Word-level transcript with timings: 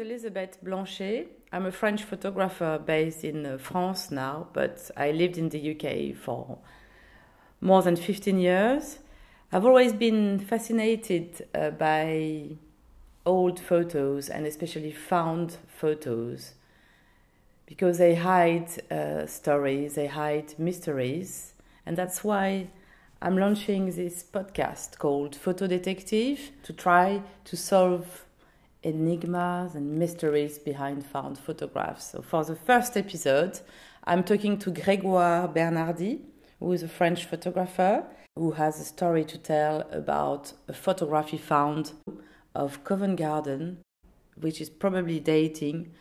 Elisabeth 0.00 0.58
Blanchet. 0.62 1.28
I'm 1.52 1.66
a 1.66 1.72
French 1.72 2.04
photographer 2.04 2.80
based 2.84 3.22
in 3.22 3.44
uh, 3.44 3.58
France 3.58 4.10
now, 4.10 4.48
but 4.52 4.90
I 4.96 5.10
lived 5.10 5.36
in 5.36 5.50
the 5.50 5.74
UK 5.74 6.16
for 6.16 6.58
more 7.60 7.82
than 7.82 7.96
15 7.96 8.38
years. 8.38 8.98
I've 9.52 9.66
always 9.66 9.92
been 9.92 10.38
fascinated 10.38 11.46
uh, 11.54 11.70
by 11.70 12.56
old 13.26 13.60
photos 13.60 14.30
and 14.30 14.46
especially 14.46 14.92
found 14.92 15.58
photos 15.66 16.54
because 17.66 17.98
they 17.98 18.14
hide 18.14 18.68
uh, 18.90 19.26
stories, 19.26 19.94
they 19.94 20.06
hide 20.06 20.58
mysteries, 20.58 21.52
and 21.84 21.96
that's 21.96 22.24
why 22.24 22.68
I'm 23.20 23.36
launching 23.36 23.90
this 23.90 24.24
podcast 24.24 24.98
called 24.98 25.36
Photo 25.36 25.66
Detective 25.66 26.52
to 26.62 26.72
try 26.72 27.22
to 27.44 27.56
solve 27.56 28.24
enigmas 28.82 29.74
and 29.74 29.98
mysteries 29.98 30.58
behind 30.58 31.04
found 31.04 31.38
photographs. 31.38 32.10
So, 32.12 32.22
for 32.22 32.44
the 32.44 32.56
first 32.56 32.96
episode, 32.96 33.60
I'm 34.04 34.24
talking 34.24 34.58
to 34.58 34.70
Grégoire 34.70 35.52
Bernardi, 35.52 36.20
who 36.58 36.72
is 36.72 36.82
a 36.82 36.88
French 36.88 37.24
photographer 37.24 38.04
who 38.36 38.52
has 38.52 38.80
a 38.80 38.84
story 38.84 39.24
to 39.24 39.36
tell 39.36 39.82
about 39.92 40.52
a 40.68 40.72
photography 40.72 41.36
found 41.36 41.92
of 42.54 42.82
Covent 42.84 43.18
Garden, 43.18 43.78
which 44.36 44.60
is 44.60 44.70
probably 44.70 45.20
dating 45.20 45.92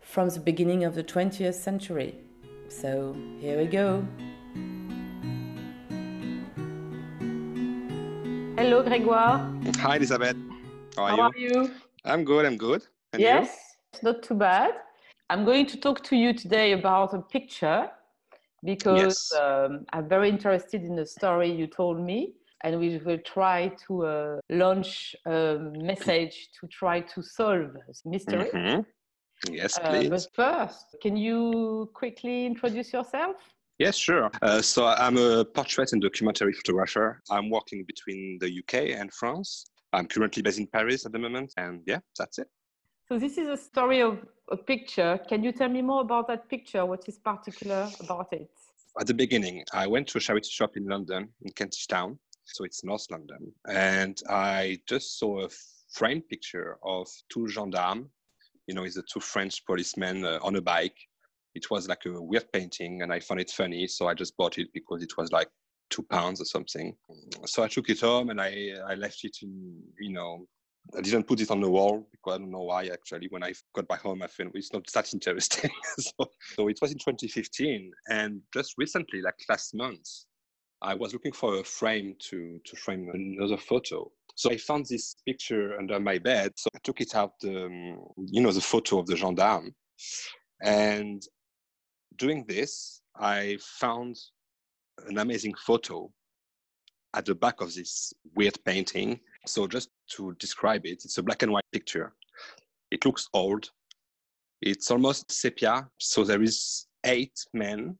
from 0.00 0.28
the 0.30 0.40
beginning 0.40 0.84
of 0.84 0.94
the 0.94 1.04
20th 1.04 1.54
century. 1.54 2.16
So, 2.68 3.16
here 3.38 3.58
we 3.58 3.66
go. 3.66 4.04
Hello, 8.56 8.82
Grégoire. 8.82 9.76
Hi, 9.76 9.96
Elisabeth. 9.96 10.36
How 10.96 11.04
are 11.04 11.10
How 11.10 11.16
you? 11.16 11.22
Are 11.22 11.64
you? 11.64 11.70
I'm 12.04 12.24
good. 12.24 12.44
I'm 12.44 12.56
good. 12.56 12.82
And 13.12 13.22
yes, 13.22 13.76
you? 13.94 14.00
not 14.02 14.22
too 14.22 14.34
bad. 14.34 14.72
I'm 15.30 15.44
going 15.44 15.66
to 15.66 15.76
talk 15.78 16.02
to 16.04 16.16
you 16.16 16.32
today 16.34 16.72
about 16.72 17.14
a 17.14 17.22
picture 17.22 17.90
because 18.64 19.30
yes. 19.32 19.40
um, 19.40 19.84
I'm 19.92 20.08
very 20.08 20.28
interested 20.28 20.82
in 20.82 20.96
the 20.96 21.06
story 21.06 21.50
you 21.50 21.66
told 21.66 22.00
me, 22.00 22.34
and 22.64 22.78
we 22.78 22.98
will 22.98 23.18
try 23.18 23.72
to 23.86 24.06
uh, 24.06 24.36
launch 24.50 25.16
a 25.26 25.58
message 25.74 26.48
to 26.60 26.66
try 26.68 27.00
to 27.00 27.22
solve 27.22 27.72
this 27.86 28.02
mystery. 28.04 28.50
Mm-hmm. 28.52 29.52
Yes, 29.52 29.78
please. 29.78 30.06
Uh, 30.06 30.10
but 30.10 30.26
first, 30.34 30.96
can 31.02 31.16
you 31.16 31.90
quickly 31.94 32.46
introduce 32.46 32.92
yourself? 32.92 33.36
Yes, 33.78 33.96
sure. 33.96 34.30
Uh, 34.42 34.62
so 34.62 34.86
I'm 34.86 35.16
a 35.16 35.44
portrait 35.44 35.92
and 35.92 36.00
documentary 36.00 36.52
photographer. 36.52 37.20
I'm 37.30 37.50
working 37.50 37.84
between 37.84 38.38
the 38.40 38.58
UK 38.60 38.96
and 39.00 39.12
France. 39.12 39.66
I'm 39.92 40.06
currently 40.06 40.42
based 40.42 40.58
in 40.58 40.66
Paris 40.66 41.04
at 41.06 41.12
the 41.12 41.18
moment, 41.18 41.52
and 41.56 41.82
yeah, 41.86 42.00
that's 42.18 42.38
it. 42.38 42.48
So 43.08 43.18
this 43.18 43.36
is 43.36 43.48
a 43.48 43.56
story 43.56 44.00
of 44.00 44.24
a 44.50 44.56
picture. 44.56 45.20
Can 45.28 45.42
you 45.44 45.52
tell 45.52 45.68
me 45.68 45.82
more 45.82 46.00
about 46.00 46.28
that 46.28 46.48
picture? 46.48 46.86
What 46.86 47.06
is 47.08 47.18
particular 47.18 47.90
about 48.00 48.32
it? 48.32 48.50
At 48.98 49.06
the 49.06 49.14
beginning, 49.14 49.64
I 49.72 49.86
went 49.86 50.08
to 50.08 50.18
a 50.18 50.20
charity 50.20 50.50
shop 50.50 50.76
in 50.76 50.86
London, 50.86 51.28
in 51.42 51.52
Kentish 51.52 51.86
Town, 51.86 52.18
so 52.44 52.64
it's 52.64 52.84
North 52.84 53.06
London, 53.10 53.52
and 53.68 54.20
I 54.28 54.78
just 54.88 55.18
saw 55.18 55.44
a 55.44 55.48
framed 55.92 56.28
picture 56.28 56.78
of 56.84 57.08
two 57.30 57.48
gendarmes. 57.48 58.08
You 58.66 58.74
know, 58.74 58.84
it's 58.84 58.94
the 58.94 59.02
two 59.02 59.20
French 59.20 59.64
policemen 59.66 60.24
uh, 60.24 60.38
on 60.42 60.56
a 60.56 60.60
bike. 60.60 60.96
It 61.54 61.70
was 61.70 61.88
like 61.88 62.06
a 62.06 62.20
weird 62.20 62.50
painting, 62.52 63.02
and 63.02 63.12
I 63.12 63.20
found 63.20 63.40
it 63.40 63.50
funny, 63.50 63.86
so 63.86 64.08
I 64.08 64.14
just 64.14 64.36
bought 64.36 64.58
it 64.58 64.68
because 64.72 65.02
it 65.02 65.16
was 65.16 65.32
like 65.32 65.48
two 65.92 66.02
pounds 66.02 66.40
or 66.40 66.46
something. 66.46 66.96
So 67.44 67.62
I 67.62 67.68
took 67.68 67.88
it 67.90 68.00
home 68.00 68.30
and 68.30 68.40
I 68.40 68.52
I 68.86 68.94
left 68.94 69.20
it 69.24 69.36
in 69.42 69.52
you 70.00 70.12
know 70.12 70.46
I 70.96 71.00
didn't 71.00 71.28
put 71.28 71.40
it 71.40 71.50
on 71.50 71.60
the 71.60 71.70
wall 71.70 72.08
because 72.10 72.34
I 72.34 72.38
don't 72.38 72.50
know 72.50 72.62
why 72.62 72.86
actually. 72.86 73.28
When 73.30 73.44
I 73.44 73.52
got 73.74 73.88
back 73.88 74.00
home, 74.00 74.22
I 74.22 74.26
felt 74.26 74.50
it's 74.54 74.72
not 74.72 74.86
that 74.92 75.12
interesting. 75.14 75.70
so, 75.98 76.12
so 76.54 76.68
it 76.68 76.78
was 76.82 76.92
in 76.92 76.98
2015, 76.98 77.92
and 78.08 78.40
just 78.52 78.74
recently, 78.78 79.22
like 79.22 79.38
last 79.48 79.74
month, 79.74 80.08
I 80.82 80.94
was 80.94 81.12
looking 81.12 81.32
for 81.32 81.60
a 81.60 81.64
frame 81.64 82.16
to 82.30 82.60
to 82.64 82.76
frame 82.76 83.10
another 83.14 83.56
photo. 83.56 84.10
So 84.34 84.50
I 84.50 84.56
found 84.56 84.86
this 84.86 85.14
picture 85.26 85.78
under 85.78 86.00
my 86.00 86.18
bed. 86.18 86.52
So 86.56 86.68
I 86.74 86.78
took 86.82 87.00
it 87.00 87.14
out, 87.14 87.34
um, 87.44 87.98
you 88.16 88.40
know, 88.40 88.52
the 88.52 88.60
photo 88.60 88.98
of 88.98 89.06
the 89.06 89.16
gendarme, 89.16 89.74
and 90.62 91.22
doing 92.16 92.44
this, 92.48 93.02
I 93.16 93.58
found 93.60 94.16
an 95.08 95.18
amazing 95.18 95.54
photo 95.54 96.10
at 97.14 97.26
the 97.26 97.34
back 97.34 97.60
of 97.60 97.74
this 97.74 98.12
weird 98.34 98.58
painting. 98.64 99.20
So 99.46 99.66
just 99.66 99.90
to 100.16 100.34
describe 100.38 100.86
it, 100.86 101.02
it's 101.04 101.18
a 101.18 101.22
black 101.22 101.42
and 101.42 101.52
white 101.52 101.64
picture. 101.72 102.14
It 102.90 103.04
looks 103.04 103.28
old. 103.34 103.70
It's 104.60 104.90
almost 104.90 105.30
sepia. 105.30 105.88
So 105.98 106.24
there 106.24 106.42
is 106.42 106.86
eight 107.04 107.38
men 107.52 107.98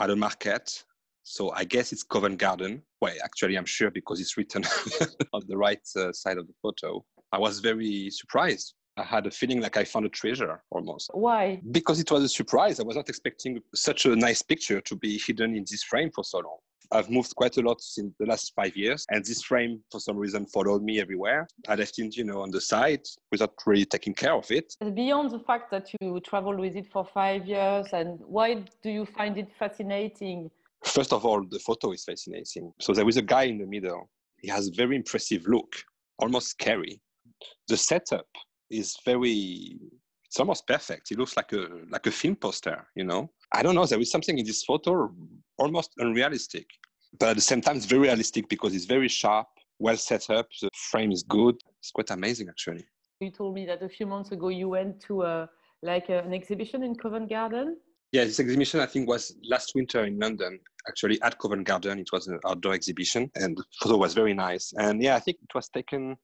at 0.00 0.10
a 0.10 0.16
market. 0.16 0.84
So 1.22 1.52
I 1.52 1.64
guess 1.64 1.92
it's 1.92 2.02
Covent 2.02 2.38
Garden. 2.38 2.82
Well, 3.00 3.14
actually, 3.24 3.56
I'm 3.56 3.64
sure 3.64 3.90
because 3.90 4.20
it's 4.20 4.36
written 4.36 4.64
on 5.32 5.42
the 5.46 5.56
right 5.56 5.86
uh, 5.96 6.12
side 6.12 6.38
of 6.38 6.46
the 6.46 6.54
photo. 6.60 7.04
I 7.32 7.38
was 7.38 7.60
very 7.60 8.10
surprised 8.10 8.74
I 8.96 9.02
had 9.02 9.26
a 9.26 9.30
feeling 9.30 9.60
like 9.60 9.76
I 9.76 9.84
found 9.84 10.06
a 10.06 10.08
treasure 10.08 10.62
almost. 10.70 11.10
Why? 11.12 11.60
Because 11.72 11.98
it 11.98 12.10
was 12.10 12.22
a 12.22 12.28
surprise. 12.28 12.78
I 12.78 12.84
was 12.84 12.96
not 12.96 13.08
expecting 13.08 13.60
such 13.74 14.06
a 14.06 14.14
nice 14.14 14.42
picture 14.42 14.80
to 14.80 14.96
be 14.96 15.18
hidden 15.18 15.56
in 15.56 15.64
this 15.68 15.82
frame 15.82 16.10
for 16.14 16.22
so 16.22 16.38
long. 16.38 16.58
I've 16.92 17.10
moved 17.10 17.34
quite 17.34 17.56
a 17.56 17.62
lot 17.62 17.80
in 17.96 18.14
the 18.20 18.26
last 18.26 18.52
five 18.54 18.76
years, 18.76 19.04
and 19.10 19.24
this 19.24 19.42
frame, 19.42 19.82
for 19.90 19.98
some 19.98 20.16
reason, 20.16 20.46
followed 20.46 20.82
me 20.82 21.00
everywhere. 21.00 21.48
I 21.66 21.74
left 21.74 21.98
it, 21.98 22.16
you 22.16 22.24
know, 22.24 22.42
on 22.42 22.50
the 22.50 22.60
side 22.60 23.00
without 23.32 23.54
really 23.66 23.86
taking 23.86 24.14
care 24.14 24.34
of 24.34 24.48
it. 24.50 24.76
Beyond 24.94 25.32
the 25.32 25.40
fact 25.40 25.70
that 25.72 25.90
you 26.00 26.20
traveled 26.20 26.60
with 26.60 26.76
it 26.76 26.86
for 26.92 27.04
five 27.04 27.46
years, 27.46 27.88
and 27.92 28.20
why 28.20 28.64
do 28.82 28.90
you 28.90 29.06
find 29.06 29.38
it 29.38 29.48
fascinating? 29.58 30.50
First 30.84 31.12
of 31.12 31.24
all, 31.24 31.42
the 31.44 31.58
photo 31.58 31.92
is 31.92 32.04
fascinating. 32.04 32.72
So 32.80 32.92
there 32.92 33.08
is 33.08 33.16
a 33.16 33.22
guy 33.22 33.44
in 33.44 33.58
the 33.58 33.66
middle. 33.66 34.08
He 34.36 34.48
has 34.48 34.68
a 34.68 34.72
very 34.72 34.94
impressive 34.94 35.46
look, 35.48 35.74
almost 36.18 36.48
scary. 36.48 37.00
The 37.66 37.78
setup 37.78 38.26
is 38.70 38.96
very 39.04 39.78
it's 40.34 40.40
almost 40.40 40.66
perfect. 40.66 41.12
It 41.12 41.18
looks 41.18 41.36
like 41.36 41.52
a 41.52 41.68
like 41.90 42.06
a 42.06 42.10
film 42.10 42.34
poster, 42.34 42.84
you 42.96 43.04
know. 43.04 43.30
I 43.52 43.62
don't 43.62 43.76
know. 43.76 43.86
There 43.86 44.00
is 44.00 44.10
something 44.10 44.36
in 44.36 44.44
this 44.44 44.64
photo 44.64 45.14
almost 45.58 45.92
unrealistic, 45.98 46.66
but 47.20 47.28
at 47.28 47.36
the 47.36 47.42
same 47.42 47.60
time, 47.60 47.76
it's 47.76 47.86
very 47.86 48.02
realistic 48.02 48.48
because 48.48 48.74
it's 48.74 48.84
very 48.84 49.06
sharp, 49.06 49.46
well 49.78 49.96
set 49.96 50.28
up. 50.30 50.48
The 50.60 50.70
frame 50.90 51.12
is 51.12 51.22
good. 51.22 51.56
It's 51.78 51.92
quite 51.92 52.10
amazing, 52.10 52.48
actually. 52.48 52.84
You 53.20 53.30
told 53.30 53.54
me 53.54 53.64
that 53.66 53.80
a 53.82 53.88
few 53.88 54.06
months 54.06 54.32
ago 54.32 54.48
you 54.48 54.68
went 54.68 55.00
to 55.02 55.22
a 55.22 55.48
like 55.82 56.08
a, 56.08 56.18
an 56.18 56.34
exhibition 56.34 56.82
in 56.82 56.96
Covent 56.96 57.28
Garden. 57.28 57.76
Yeah, 58.10 58.24
this 58.24 58.40
exhibition 58.40 58.80
I 58.80 58.86
think 58.86 59.08
was 59.08 59.36
last 59.48 59.72
winter 59.76 60.04
in 60.04 60.18
London. 60.18 60.58
Actually, 60.88 61.22
at 61.22 61.38
Covent 61.38 61.64
Garden, 61.64 61.98
it 62.00 62.08
was 62.12 62.26
an 62.26 62.40
outdoor 62.44 62.74
exhibition, 62.74 63.30
and 63.36 63.56
the 63.56 63.64
photo 63.80 63.98
was 63.98 64.14
very 64.14 64.34
nice. 64.34 64.72
And 64.78 65.00
yeah, 65.00 65.14
I 65.14 65.20
think 65.20 65.38
it 65.42 65.54
was 65.54 65.68
taken 65.68 66.16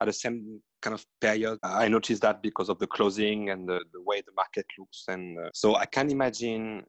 at 0.00 0.06
the 0.06 0.12
same 0.12 0.60
kind 0.80 0.94
of 0.94 1.04
period. 1.20 1.58
I 1.62 1.88
noticed 1.88 2.22
that 2.22 2.42
because 2.42 2.68
of 2.68 2.78
the 2.78 2.86
closing 2.86 3.50
and 3.50 3.68
the, 3.68 3.80
the 3.92 4.02
way 4.02 4.22
the 4.22 4.32
market 4.34 4.66
looks. 4.78 5.04
And 5.08 5.38
uh, 5.38 5.50
so 5.52 5.76
I 5.76 5.86
can 5.86 6.10
imagine 6.10 6.84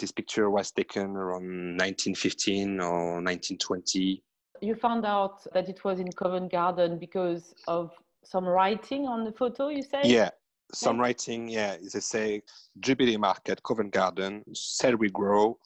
this 0.00 0.12
picture 0.12 0.50
was 0.50 0.70
taken 0.70 1.10
around 1.10 1.76
1915 1.78 2.80
or 2.80 3.22
1920. 3.22 4.22
You 4.60 4.74
found 4.74 5.04
out 5.04 5.46
that 5.52 5.68
it 5.68 5.84
was 5.84 6.00
in 6.00 6.10
Covent 6.12 6.50
Garden 6.50 6.98
because 6.98 7.54
of 7.68 7.90
some 8.24 8.46
writing 8.46 9.06
on 9.06 9.24
the 9.24 9.32
photo, 9.32 9.68
you 9.68 9.82
say? 9.82 10.00
Yeah, 10.04 10.30
some 10.72 10.98
writing, 10.98 11.48
yeah. 11.48 11.76
They 11.76 12.00
say 12.00 12.42
Jubilee 12.80 13.18
Market, 13.18 13.62
Covent 13.62 13.92
Garden, 13.92 14.42
sale 14.54 14.96
will 14.96 15.10
grow. 15.10 15.58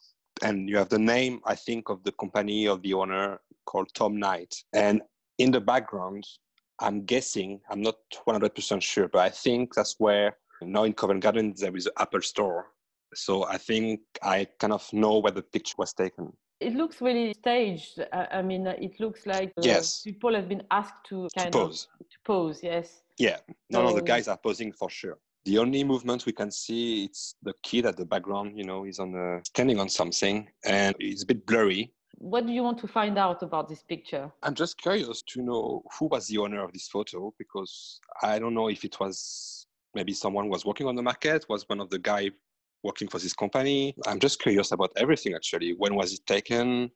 And 0.42 0.68
you 0.68 0.76
have 0.76 0.88
the 0.88 0.98
name, 0.98 1.40
I 1.44 1.54
think, 1.54 1.88
of 1.88 2.02
the 2.04 2.12
company 2.12 2.66
of 2.66 2.82
the 2.82 2.94
owner 2.94 3.40
called 3.66 3.92
Tom 3.94 4.18
Knight. 4.18 4.54
And 4.72 5.02
in 5.38 5.50
the 5.50 5.60
background, 5.60 6.24
I'm 6.80 7.04
guessing, 7.04 7.60
I'm 7.70 7.82
not 7.82 7.96
100% 8.26 8.82
sure, 8.82 9.08
but 9.08 9.20
I 9.20 9.30
think 9.30 9.74
that's 9.74 9.96
where 9.98 10.36
now 10.62 10.84
in 10.84 10.92
Covent 10.92 11.22
Garden 11.22 11.54
there 11.56 11.76
is 11.76 11.86
an 11.86 11.92
Apple 11.98 12.22
store. 12.22 12.66
So 13.14 13.44
I 13.44 13.58
think 13.58 14.00
I 14.22 14.46
kind 14.58 14.72
of 14.72 14.86
know 14.92 15.18
where 15.18 15.32
the 15.32 15.42
picture 15.42 15.74
was 15.78 15.92
taken. 15.92 16.32
It 16.60 16.74
looks 16.74 17.00
really 17.00 17.32
staged. 17.34 18.02
I 18.12 18.42
mean, 18.42 18.66
it 18.66 18.98
looks 18.98 19.26
like 19.26 19.52
uh, 19.58 19.62
yes. 19.62 20.02
people 20.02 20.34
have 20.34 20.48
been 20.48 20.64
asked 20.70 21.06
to 21.08 21.28
kind 21.36 21.52
to 21.52 21.58
pose. 21.58 21.88
Of, 22.00 22.08
to 22.08 22.16
pose, 22.24 22.60
yes. 22.62 23.02
Yeah, 23.16 23.38
none 23.70 23.84
so, 23.84 23.88
of 23.88 23.94
the 23.94 24.02
guys 24.02 24.28
are 24.28 24.36
posing 24.36 24.72
for 24.72 24.90
sure. 24.90 25.18
The 25.44 25.58
only 25.58 25.84
movement 25.84 26.26
we 26.26 26.32
can 26.32 26.50
see 26.50 27.04
it's 27.04 27.36
the 27.42 27.54
kid 27.62 27.86
at 27.86 27.96
the 27.96 28.04
background. 28.04 28.58
You 28.58 28.64
know, 28.64 28.82
he's 28.82 28.98
on 28.98 29.12
the, 29.12 29.40
standing 29.46 29.78
on 29.78 29.88
something, 29.88 30.48
and 30.64 30.94
it's 30.98 31.22
a 31.22 31.26
bit 31.26 31.46
blurry 31.46 31.92
what 32.18 32.46
do 32.46 32.52
you 32.52 32.62
want 32.62 32.78
to 32.78 32.88
find 32.88 33.16
out 33.16 33.42
about 33.42 33.68
this 33.68 33.82
picture? 33.82 34.30
I'm 34.42 34.54
just 34.54 34.76
curious 34.78 35.22
to 35.22 35.42
know 35.42 35.82
who 35.98 36.06
was 36.06 36.26
the 36.26 36.38
owner 36.38 36.62
of 36.64 36.72
this 36.72 36.88
photo 36.88 37.32
because 37.38 38.00
I 38.22 38.38
don't 38.38 38.54
know 38.54 38.68
if 38.68 38.84
it 38.84 38.98
was 38.98 39.66
maybe 39.94 40.12
someone 40.12 40.48
was 40.48 40.64
working 40.64 40.86
on 40.86 40.96
the 40.96 41.02
market, 41.02 41.46
was 41.48 41.64
one 41.68 41.80
of 41.80 41.90
the 41.90 41.98
guy 41.98 42.30
working 42.82 43.08
for 43.08 43.18
this 43.18 43.32
company. 43.32 43.94
I'm 44.06 44.18
just 44.18 44.40
curious 44.40 44.72
about 44.72 44.90
everything 44.96 45.34
actually. 45.34 45.74
When 45.78 45.94
was 45.94 46.12
it 46.12 46.26
taken? 46.26 46.90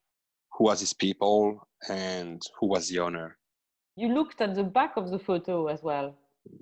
Who 0.55 0.65
was 0.65 0.81
these 0.81 0.93
people? 0.93 1.69
And 1.89 2.43
who 2.59 2.67
was 2.67 2.89
the 2.89 2.99
owner? 2.99 3.39
You 3.97 4.09
looked 4.09 4.41
at 4.41 4.55
the 4.55 4.65
back 4.65 4.97
of 4.97 5.11
the 5.11 5.19
photo 5.19 5.69
as 5.69 5.83
well. 5.83 6.17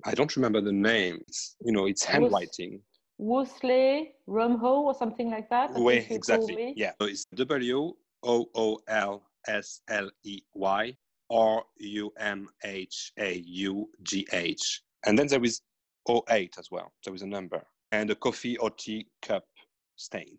I 0.05 0.13
don't 0.13 0.35
remember 0.35 0.61
the 0.61 0.71
name. 0.71 1.19
It's, 1.27 1.55
you 1.65 1.71
know, 1.71 1.87
it's 1.87 2.03
handwriting. 2.03 2.81
Wolseley, 3.17 4.13
Rumho, 4.27 4.83
or 4.83 4.93
something 4.93 5.29
like 5.31 5.49
that. 5.49 5.71
Oui, 5.75 6.05
exactly. 6.09 6.73
Yeah. 6.75 6.91
So 6.99 7.07
it's 7.07 7.25
W 7.35 7.93
O 8.23 8.47
O 8.55 8.79
L 8.87 9.23
S 9.47 9.81
L 9.89 10.09
E 10.23 10.41
Y 10.53 10.95
R 11.29 11.63
U 11.79 12.13
M 12.19 12.47
H 12.63 13.11
A 13.19 13.43
U 13.45 13.89
G 14.03 14.27
H. 14.31 14.81
And 15.05 15.17
then 15.17 15.27
there 15.27 15.43
is 15.43 15.61
08 16.09 16.55
as 16.59 16.69
well. 16.71 16.91
There 17.03 17.13
is 17.13 17.21
a 17.21 17.27
number. 17.27 17.63
And 17.91 18.09
a 18.09 18.15
coffee 18.15 18.57
or 18.57 18.69
tea 18.71 19.07
cup 19.21 19.45
stain. 19.95 20.37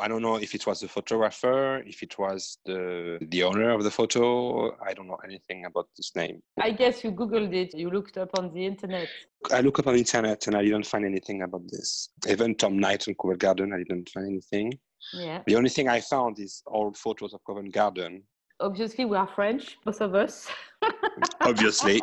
I 0.00 0.08
don't 0.08 0.22
know 0.22 0.36
if 0.36 0.54
it 0.54 0.66
was 0.66 0.80
the 0.80 0.88
photographer, 0.88 1.82
if 1.84 2.02
it 2.02 2.18
was 2.18 2.58
the 2.64 3.18
the 3.28 3.42
owner 3.42 3.70
of 3.70 3.84
the 3.84 3.90
photo. 3.90 4.74
I 4.82 4.94
don't 4.94 5.06
know 5.06 5.18
anything 5.22 5.66
about 5.66 5.88
this 5.96 6.16
name. 6.16 6.42
I 6.58 6.70
guess 6.70 7.04
you 7.04 7.12
googled 7.12 7.52
it. 7.52 7.74
You 7.74 7.90
looked 7.90 8.16
up 8.16 8.30
on 8.38 8.54
the 8.54 8.64
internet. 8.64 9.08
I 9.50 9.60
looked 9.60 9.80
up 9.80 9.88
on 9.88 9.94
the 9.94 10.00
internet 10.00 10.46
and 10.46 10.56
I 10.56 10.62
didn't 10.62 10.86
find 10.86 11.04
anything 11.04 11.42
about 11.42 11.68
this. 11.70 12.08
Even 12.26 12.54
Tom 12.54 12.78
Knight 12.78 13.06
in 13.06 13.14
Covent 13.14 13.40
Garden, 13.40 13.74
I 13.74 13.78
didn't 13.78 14.08
find 14.08 14.26
anything. 14.26 14.78
Yeah. 15.12 15.42
The 15.46 15.56
only 15.56 15.68
thing 15.68 15.88
I 15.88 16.00
found 16.00 16.38
is 16.38 16.62
old 16.66 16.96
photos 16.96 17.34
of 17.34 17.40
Covent 17.44 17.72
Garden. 17.72 18.22
Obviously, 18.60 19.04
we 19.04 19.16
are 19.16 19.26
French, 19.26 19.76
both 19.84 20.00
of 20.00 20.14
us. 20.14 20.48
Obviously, 21.40 22.00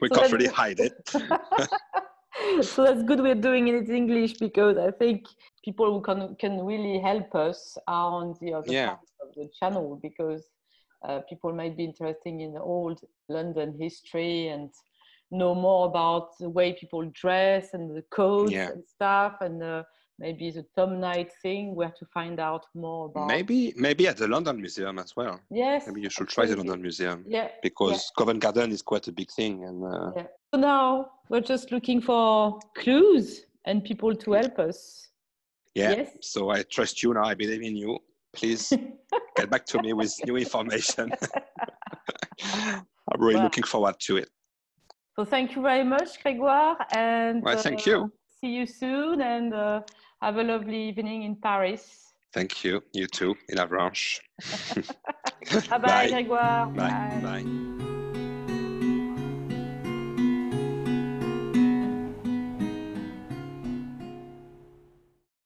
we 0.00 0.08
So 0.08 0.14
can't 0.14 0.32
really 0.32 0.48
hide 0.48 0.80
it. 0.80 0.94
so 2.64 2.84
that's 2.84 3.02
good 3.02 3.20
we're 3.20 3.34
doing 3.34 3.68
it 3.68 3.88
in 3.88 3.94
English 3.94 4.34
because 4.38 4.76
I 4.78 4.90
think 4.90 5.26
people 5.64 5.92
who 5.92 6.00
can 6.00 6.36
can 6.36 6.64
really 6.64 6.98
help 6.98 7.34
us 7.34 7.76
are 7.86 8.10
on 8.12 8.34
the 8.40 8.54
other 8.54 8.72
Yeah. 8.72 8.96
side 8.96 9.28
of 9.28 9.34
the 9.34 9.48
channel 9.58 9.98
because 10.02 10.42
uh, 11.06 11.20
people 11.28 11.52
might 11.52 11.76
be 11.76 11.84
interested 11.84 12.34
in 12.40 12.56
old 12.56 13.00
London 13.28 13.76
history 13.78 14.48
and 14.48 14.70
know 15.30 15.54
more 15.54 15.86
about 15.86 16.36
the 16.38 16.48
way 16.48 16.72
people 16.72 17.04
dress 17.12 17.74
and 17.74 17.94
the 17.96 18.02
codes 18.10 18.52
Yeah. 18.52 18.70
and 18.70 18.84
stuff 18.84 19.34
and 19.40 19.62
uh, 19.62 19.82
maybe 20.20 20.50
the 20.50 20.64
Tom 20.76 21.00
Knight 21.00 21.30
thing 21.42 21.74
where 21.74 21.92
to 21.98 22.04
find 22.04 22.38
out 22.38 22.66
more 22.74 23.06
about 23.06 23.26
Maybe, 23.26 23.72
maybe 23.76 24.06
at 24.06 24.18
the 24.18 24.28
London 24.28 24.56
Museum 24.60 24.98
as 24.98 25.16
well. 25.16 25.40
yes 25.50 25.86
Maybe 25.86 26.02
you 26.02 26.10
should 26.10 26.28
try 26.28 26.44
the. 26.46 26.56
London 26.56 26.82
Museum 26.82 27.24
yeah 27.26 27.48
because 27.62 28.12
Covent 28.16 28.40
Garden 28.40 28.70
is 28.70 28.82
quite 28.82 29.08
a 29.08 29.12
big 29.20 29.30
thing, 29.38 29.64
and 29.64 29.78
uh, 29.84 30.10
Yeah. 30.16 30.26
So 30.52 30.60
now 30.60 30.86
we're 31.30 31.40
just 31.54 31.72
looking 31.72 32.00
for 32.02 32.58
clues 32.76 33.46
and 33.64 33.82
people 33.90 34.14
to 34.14 34.32
help 34.32 34.58
us. 34.58 34.78
yeah. 35.74 35.92
Yes. 35.98 36.08
So 36.20 36.50
I 36.50 36.62
trust 36.76 37.02
you 37.02 37.14
now. 37.14 37.24
I 37.24 37.34
believe 37.34 37.62
in 37.62 37.76
you. 37.76 37.98
Please 38.38 38.64
get 39.36 39.48
back 39.50 39.64
to 39.66 39.76
me 39.82 39.92
with 39.92 40.12
new 40.26 40.36
information. 40.36 41.06
I'm 42.42 42.84
really 43.18 43.34
Well- 43.36 43.44
looking 43.44 43.64
forward 43.64 43.96
to 44.06 44.18
it. 44.18 44.28
So 45.16 45.24
thank 45.24 45.54
you 45.56 45.60
very 45.62 45.84
much, 45.84 46.10
Grégoire, 46.22 46.76
and 46.92 47.42
Well, 47.42 47.58
thank 47.58 47.80
uh, 47.86 47.90
you. 47.90 48.12
See 48.40 48.52
you 48.58 48.64
soon, 48.64 49.20
and 49.20 49.52
uh, 49.52 49.80
have 50.20 50.36
a 50.36 50.42
lovely 50.42 50.88
evening 50.88 51.22
in 51.22 51.36
Paris. 51.36 52.12
Thank 52.32 52.64
you. 52.64 52.82
You 52.92 53.06
too, 53.06 53.34
in 53.48 53.58
Avranches. 53.58 54.20
Bye 55.70 55.78
bye, 55.78 56.08
Grégoire. 56.08 56.74
Bye. 56.74 57.20
Bye. 57.22 57.89